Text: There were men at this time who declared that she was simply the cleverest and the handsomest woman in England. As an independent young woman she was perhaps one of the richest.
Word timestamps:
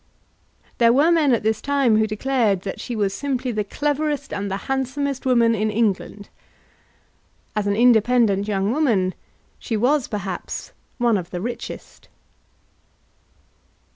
There 0.79 0.91
were 0.91 1.11
men 1.11 1.31
at 1.31 1.43
this 1.43 1.61
time 1.61 1.97
who 1.97 2.07
declared 2.07 2.61
that 2.63 2.79
she 2.79 2.95
was 2.95 3.13
simply 3.13 3.51
the 3.51 3.63
cleverest 3.63 4.33
and 4.33 4.49
the 4.49 4.57
handsomest 4.65 5.27
woman 5.27 5.53
in 5.53 5.69
England. 5.69 6.29
As 7.55 7.67
an 7.67 7.75
independent 7.75 8.47
young 8.47 8.71
woman 8.71 9.13
she 9.59 9.77
was 9.77 10.07
perhaps 10.07 10.71
one 10.97 11.17
of 11.17 11.29
the 11.29 11.39
richest. 11.39 12.07